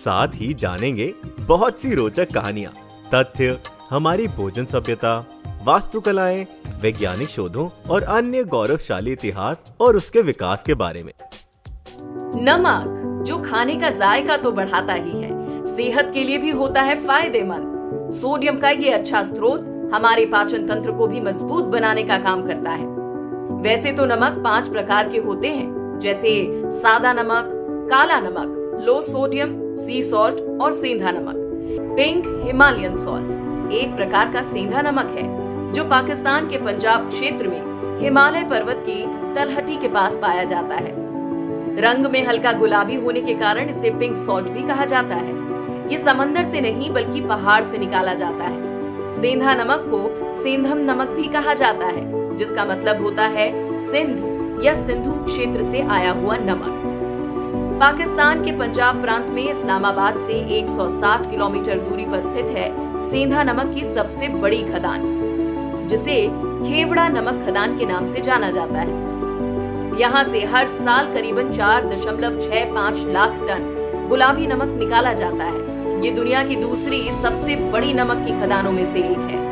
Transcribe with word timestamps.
साथ 0.00 0.28
ही 0.34 0.52
जानेंगे 0.54 1.12
बहुत 1.40 1.80
सी 1.80 1.94
रोचक 1.94 2.32
कहानियाँ, 2.32 2.72
तथ्य, 3.14 3.58
हमारी 3.90 4.26
भोजन 4.28 4.64
सभ्यता, 4.64 5.18
वास्तुकलाएँ, 5.64 6.46
वैज्ञानिक 6.82 7.28
शोधों 7.28 7.68
और 7.90 8.02
अन्य 8.02 8.44
गौरवशाली 8.44 9.12
इतिहास 9.12 9.72
और 9.80 9.96
उसके 9.96 10.22
विकास 10.22 10.62
के 10.62 10.74
बारे 10.74 11.02
में। 11.04 11.12
नमक, 12.36 13.24
जो 13.26 13.38
खाने 13.42 13.76
का 13.76 13.90
जायका 13.90 14.36
तो 14.36 14.52
बढ़ाता 14.52 14.92
ही 14.92 15.20
है, 15.20 15.64
सेहत 15.66 16.10
के 16.14 16.24
लिए 16.24 16.38
भी 16.38 16.50
होता 16.50 16.82
है 16.82 16.94
फ़ायदेमंद। 17.06 18.10
सोडियम 18.12 18.58
का 18.58 18.70
ये 18.70 18.90
अच्छा 18.90 19.22
स्रोत 19.22 19.90
हमारे 19.94 20.24
पाचन 20.26 20.66
तंत्र 20.66 20.92
को 20.92 21.06
भी 21.06 21.20
मज़बूत 21.20 21.64
बनाने 21.64 22.02
का 22.02 22.18
काम 22.18 22.46
करता 22.46 22.70
है। 22.70 22.86
वैसे 23.62 23.92
तो 23.92 24.06
नमक 24.06 24.40
पाँच 24.44 24.68
प्रकार 24.68 25.08
के 25.08 25.18
होते 25.18 25.48
हैं, 25.48 25.98
जैसे 25.98 26.32
सादा 26.72 27.12
नमक, 27.12 27.50
काला 27.90 28.18
नमक 28.20 28.56
लो 28.80 29.00
सोडियम, 29.00 29.50
सी 29.76 30.02
सॉल्ट 30.02 30.60
और 30.60 30.72
सेंधा 30.72 31.10
नमक। 31.10 31.34
पिंक 31.96 32.24
हिमालयन 32.46 32.94
सॉल्ट 32.94 33.72
एक 33.72 33.94
प्रकार 33.96 34.32
का 34.32 34.42
सेंधा 34.42 34.80
नमक 34.80 35.14
है, 35.16 35.72
जो 35.72 35.84
पाकिस्तान 35.84 36.48
के 36.48 36.58
पंजाब 36.58 37.08
क्षेत्र 37.10 37.48
में 37.48 38.00
हिमालय 38.00 38.44
पर्वत 38.44 38.82
की 38.88 39.02
तलहटी 39.34 39.76
के 39.76 39.88
पास 39.88 40.16
पाया 40.16 40.44
जाता 40.44 40.74
है। 40.74 40.94
रंग 41.80 42.06
में 42.06 42.26
हल्का 42.26 42.52
गुलाबी 42.52 42.94
होने 42.94 43.20
के 43.20 43.34
कारण 43.34 43.68
इसे 43.68 43.90
पिंक 43.90 44.16
सॉल्ट 44.16 44.48
भी 44.48 44.62
कहा 44.62 44.84
जाता 44.84 45.14
है। 45.14 45.38
ये 45.92 45.98
समंदर 45.98 46.42
से 46.42 46.60
नहीं, 46.60 46.90
बल्कि 46.90 47.20
पहाड़ 47.20 47.62
से 47.64 47.78
निकाला 47.78 48.14
जाता 48.14 48.44
है। 48.44 49.20
सेंधा 49.20 49.54
नमक 49.54 49.84
को 49.94 50.32
सेंधम 50.42 50.78
नमक 50.78 51.08
भी 51.08 51.28
कहा 51.28 51.54
जाता 51.54 51.86
है, 51.86 52.36
जिसका 52.36 52.64
मतलब 52.64 53.02
होता 53.02 53.26
है 53.28 53.50
सिंध 53.80 54.64
या 54.64 54.74
सिंधु 54.74 55.12
क्षेत्र 55.24 55.62
से 55.62 55.82
आया 55.82 56.12
हुआ 56.12 56.36
नमक। 56.36 56.86
पाकिस्तान 57.80 58.44
के 58.44 58.52
पंजाब 58.52 59.00
प्रांत 59.02 59.26
में 59.26 59.42
इस्लामाबाद 59.42 60.18
से 60.20 60.34
160 60.56 61.30
किलोमीटर 61.30 61.78
दूरी 61.78 62.04
पर 62.04 62.20
स्थित 62.20 62.50
है 62.56 62.66
सेंधा 63.10 63.42
नमक 63.42 63.72
की 63.74 63.84
सबसे 63.84 64.28
बड़ी 64.34 64.60
खदान, 64.64 65.06
जिसे 65.88 66.16
खेवड़ा 66.64 67.08
नमक 67.08 67.42
खदान 67.46 67.78
के 67.78 67.86
नाम 67.86 68.06
से 68.06 68.20
जाना 68.20 68.50
जाता 68.50 68.80
है। 68.80 69.98
यहाँ 70.00 70.22
से 70.24 70.44
हर 70.44 70.66
साल 70.66 71.12
करीबन 71.14 71.52
चार 71.52 71.88
दशमलव 71.88 72.40
छह 72.40 72.74
पाँच 72.74 73.06
लाख 73.08 73.40
टन 73.48 73.64
गुलाबी 74.08 74.46
नमक 74.46 74.78
निकाला 74.78 75.12
जाता 75.14 75.44
है। 75.44 76.04
ये 76.04 76.10
दुनिया 76.10 76.42
की 76.42 76.56
दूसरी 76.56 77.00
सबसे 77.22 77.56
बड़ी 77.72 77.92
नमक 77.94 78.24
की 78.26 78.40
खदानों 78.40 78.72
में 78.72 78.84
से 78.84 78.98
एक 79.00 79.30
है। 79.30 79.49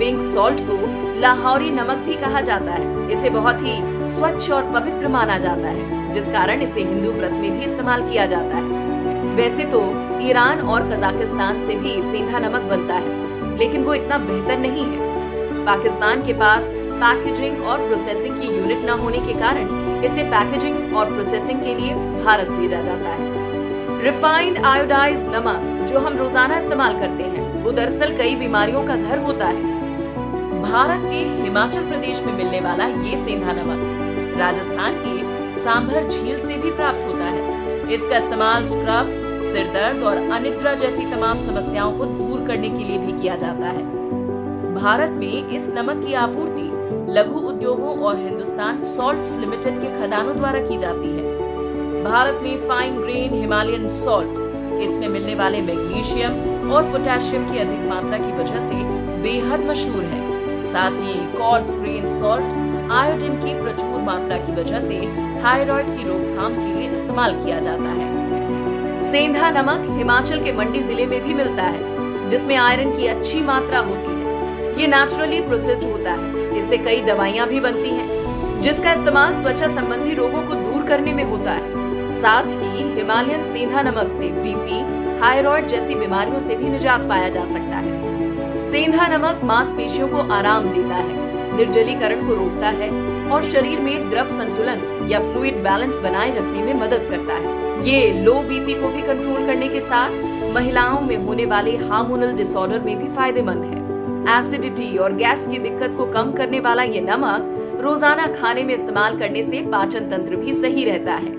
पिंक 0.00 0.20
सॉल्ट 0.24 0.60
को 0.60 0.76
लाहौरी 1.20 1.70
नमक 1.70 1.96
भी 2.04 2.14
कहा 2.16 2.40
जाता 2.40 2.72
है। 2.72 3.08
इसे 3.12 3.30
बहुत 3.30 3.58
ही 3.60 3.72
स्वच्छ 4.08 4.50
और 4.50 4.70
पवित्र 4.72 5.08
माना 5.08 5.36
जाता 5.38 5.68
है, 5.68 6.12
जिस 6.12 6.28
कारण 6.28 6.60
इसे 6.62 6.82
हिंदू 6.82 7.10
व्रत 7.12 7.32
में 7.32 7.50
भी 7.50 7.64
इस्तेमाल 7.64 8.08
किया 8.08 8.24
जाता 8.26 8.56
है। 8.56 9.34
वैसे 9.36 9.64
तो 9.64 9.80
ईरान 10.22 10.60
और 10.60 10.88
कजाकिस्तान 10.92 11.60
से 11.60 11.74
भी 11.76 11.90
सेंधा 12.02 12.38
नमक 12.38 12.62
बनता 12.70 12.94
है, 12.96 13.56
लेकिन 13.58 13.84
वो 13.84 13.94
इतना 13.94 14.18
बेहतर 14.20 14.58
नहीं 14.58 14.84
है। 14.84 15.64
पाकिस्तान 15.66 16.24
के 16.26 16.32
पास 16.34 16.64
पैकेजिंग 17.02 17.62
और 17.64 17.86
प्रोसेसिंग 17.88 18.40
की 18.40 18.46
यूनिट 18.48 18.84
न 18.84 18.98
होने 18.98 19.18
के 19.18 19.34
कारण 19.34 20.04
इसे 20.04 20.22
पैकेजिंग 20.30 20.96
और 20.96 21.12
प्रोसेसिंग 21.12 21.60
के 21.60 21.74
लिए 21.74 21.94
भारत 22.24 22.48
भेजा 22.50 22.80
जाता 22.82 23.10
है। 23.10 24.02
रिफाइंड 24.02 24.64
आयोडाइज 24.64 25.24
नमक, 25.26 25.88
जो 25.88 25.98
हम 25.98 26.16
रोज़ाना 26.18 26.58
इस्तेमाल 26.58 26.98
करते 27.00 27.22
हैं, 27.24 27.62
वो 27.64 27.72
दरअसल 27.72 28.16
कई 28.18 28.34
बीमारियों 28.36 28.86
का 28.86 28.96
घर 28.96 29.18
होता 29.18 29.46
है। 29.46 29.78
भारत 30.62 31.02
के 31.02 31.18
हिमाचल 31.42 31.86
प्रदेश 31.88 32.20
में 32.20 32.32
मिलने 32.32 32.60
वाला 32.60 32.86
ये 32.86 33.16
सेंधा 33.16 33.52
नमक, 33.52 34.38
राजस्थान 34.38 34.94
के 34.96 35.62
सांभर 35.62 36.08
झील 36.08 36.40
से 36.46 36.56
भी 36.56 36.70
प्राप्त 36.70 37.04
होता 37.04 37.24
है। 37.24 37.94
इसका 37.94 38.16
इस्तेमाल 38.16 38.64
स्क्रब 38.64 39.08
सिर 39.42 39.66
दर्द 39.66 40.02
और 40.02 40.16
अनिद्रा 40.16 40.74
जैसी 40.74 41.04
तमाम 41.10 41.38
समस्याओं 41.46 41.92
को 41.98 42.04
दूर 42.04 42.46
करने 42.46 42.68
के 42.68 42.84
लिए 42.84 42.98
भी 42.98 43.12
किया 43.12 43.36
जाता 43.36 43.66
है। 43.66 43.84
भारत 44.74 45.10
में 45.10 45.48
इस 45.48 45.68
नमक 45.68 46.04
की 46.06 46.14
आपूर्ति 46.14 46.68
लघु 47.12 47.40
उद्योगों 47.48 47.96
और 47.98 48.18
हिंदुस्तान 48.18 48.82
सॉल्ट्स 48.82 49.36
लिमिटेड 49.36 49.80
के 49.82 49.98
खदानों 49.98 50.36
द्वारा 50.36 50.60
की 50.60 50.76
जाती 50.76 51.08
है। 51.08 52.04
भारत 52.04 52.40
में 52.42 52.68
फाइन 52.68 53.00
ग्रेन 53.00 53.34
हिमालयन 53.34 53.88
सॉल्ट 53.88 54.38
इसमें 54.82 55.08
मिलने 55.08 55.34
वाले 55.34 55.60
मैग्नीशियम 55.62 56.70
और 56.72 56.90
पोटेशियम 56.92 57.52
की 57.52 57.58
अधिक 57.58 57.88
मात्रा 57.88 58.18
की 58.18 58.32
वजह 58.32 58.60
से 58.60 58.74
बेहद 59.22 59.64
मशहूर 59.64 60.04
है। 60.04 60.28
साथ 60.72 60.90
ही 61.02 61.14
कॉर्स 61.32 61.70
ग्रेन 61.72 62.08
सॉल्ट 62.10 62.90
आयोडीन 62.92 63.34
की 63.36 63.54
प्रचुर 63.54 64.00
मात्रा 64.02 64.36
की 64.36 64.52
वजह 64.52 64.80
से 64.80 65.00
थायराइड 65.44 65.86
की 65.96 66.04
रोकथाम 66.04 66.54
के 66.54 66.72
लिए 66.74 66.90
इस्तेमाल 66.92 67.34
किया 67.44 67.58
जाता 67.60 67.90
है। 67.90 68.08
सेंधा 69.10 69.50
नमक 69.50 69.86
हिमाचल 69.96 70.42
के 70.44 70.52
मंडी 70.52 70.82
ज़िले 70.82 71.06
में 71.06 71.22
भी 71.24 71.34
मिलता 71.34 71.62
है, 71.64 72.28
जिसमें 72.28 72.56
आयरन 72.56 72.96
की 72.96 73.06
अच्छी 73.06 73.40
मात्रा 73.42 73.78
होती 73.78 74.12
है। 74.12 74.78
ये 74.80 74.86
नेचुरली 74.86 75.40
प्रोसेस्ड 75.40 75.84
होता 75.84 76.12
है। 76.12 76.58
इससे 76.58 76.76
कई 76.78 77.00
दवाइयाँ 77.02 77.48
भी 77.48 77.60
बनती 77.60 77.90
हैं, 77.90 78.60
जिसका 78.62 78.92
इस्तेमाल 78.92 79.42
त्वचा 79.42 79.68
संबंधी 79.74 80.14
रोगों 80.14 80.42
को 80.42 80.54
दूर 80.54 80.86
करने 80.86 81.12
में 81.14 81.24
होता 81.24 81.52
है। 81.52 82.14
साथ 82.14 82.46
ही 82.52 82.92
हिमालयन 82.94 83.44
सेंधा 83.52 83.82
नमक 83.82 84.10
से 84.10 84.30
बीपी 84.32 84.82
थायराइड 85.20 85.66
जैसी 85.68 85.94
बीमारियों 85.94 86.38
से 86.38 86.56
भी 86.56 86.68
निजात 86.68 87.08
पाया 87.08 87.28
जा 87.28 87.44
सकता 87.46 87.76
है। 87.78 88.09
सेंधा 88.70 89.06
नमक 89.08 89.40
मांसपेशियों 89.44 90.06
को 90.08 90.16
आराम 90.32 90.64
देता 90.64 90.94
है, 90.96 91.56
निर्जलीकरण 91.56 92.26
को 92.26 92.34
रोकता 92.34 92.68
है 92.72 92.90
और 93.30 93.42
शरीर 93.44 93.80
में 93.80 94.08
द्रव 94.10 94.26
संतुलन 94.34 95.08
या 95.10 95.20
फ्लूइड 95.22 95.56
बैलेंस 95.62 95.96
बनाए 95.98 96.30
रखने 96.36 96.62
में 96.64 96.80
मदद 96.80 97.06
करता 97.10 97.34
है। 97.36 97.58
ये 97.84 98.12
लो 98.20 98.34
बीपी 98.42 98.74
को 98.74 98.88
भी 98.88 99.02
कंट्रोल 99.02 99.46
करने 99.46 99.68
के 99.68 99.80
साथ 99.80 100.10
महिलाओं 100.54 101.00
में 101.00 101.16
होने 101.16 101.44
वाले 101.46 101.76
हार्मोनल 101.78 102.36
डिसऑर्डर 102.36 102.80
में 102.80 102.96
भी 102.98 103.08
फ़ायदेमंद 103.08 103.64
है। 103.64 104.38
एसिडिटी 104.38 104.96
और 104.96 105.12
गैस 105.14 105.46
की 105.46 105.58
दिक्कत 105.58 105.94
को 105.96 106.06
कम 106.12 106.32
करने 106.32 106.60
वाला 106.60 106.82
ये 106.84 107.00
नमक 107.00 107.80
रोज़ाना 107.82 108.26
खाने 108.34 108.62
में 108.64 108.74
इस्तेमाल 108.74 109.18
करने 109.18 109.42
से 109.42 109.62
पाचन 109.72 110.08
तंत्र 110.10 110.36
भी 110.36 110.54
सही 110.54 110.84
रहता 110.84 111.14
है। 111.14 111.32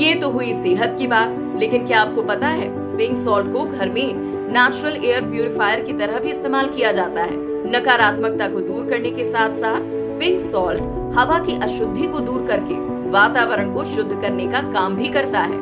ये 0.00 0.14
तो 0.14 0.30
हुई 0.30 0.52
सेहत 0.54 0.96
की 0.98 1.06
बात, 1.06 1.36
लेकिन 1.58 1.86
क्या 1.86 2.00
आपको 2.00 2.22
पता 2.24 2.48
है 2.48 2.68
पिंक 2.96 3.16
सॉल्ट 3.16 3.52
को 3.52 3.64
घर 3.66 3.88
में 3.90 4.36
नेचुरल 4.48 5.04
एयर 5.04 5.22
प्यूरिफायर 5.22 5.80
की 5.84 5.92
तरह 5.92 6.18
भी 6.18 6.30
इस्तेमाल 6.30 6.68
किया 6.68 6.92
जाता 6.92 7.22
है। 7.22 7.36
नकारात्मकता 7.70 8.48
को 8.48 8.60
दूर 8.60 8.88
करने 8.90 9.10
के 9.10 9.24
साथ 9.30 9.56
साथ 9.56 9.80
पिंक 10.20 10.40
सॉल्ट 10.40 10.82
हवा 11.16 11.38
की 11.46 11.56
अशुद्धि 11.62 12.06
को 12.06 12.20
दूर 12.20 12.46
करके 12.46 12.78
वातावरण 13.10 13.74
को 13.74 13.84
शुद्ध 13.84 14.10
करने 14.12 14.46
का 14.46 14.62
काम 14.72 14.96
भी 14.96 15.08
करता 15.08 15.40
है। 15.42 15.58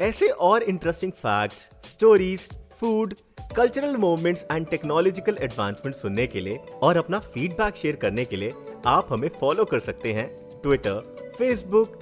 ऐसे 0.00 0.28
और 0.46 0.62
interesting 0.62 1.12
fact 1.12 1.86
stories 1.88 2.48
food 2.80 3.14
cultural 3.56 3.96
movements 3.96 4.46
and 4.52 4.66
technological 4.66 5.36
advancement 5.40 5.96
सुनने 5.96 6.26
के 6.26 6.40
लिए 6.40 6.58
और 6.82 6.96
अपना 6.96 7.18
फीडबैक 7.26 7.76
शेयर 7.76 7.96
करने 7.96 8.24
के 8.24 8.36
लिए 8.36 8.52
आप 8.86 9.12
हमें 9.12 9.28
फॉलो 9.40 9.64
कर 9.64 9.80
सकते 9.80 10.12
हैं 10.12 10.26
Twitter 10.62 11.32
Facebook 11.38 12.01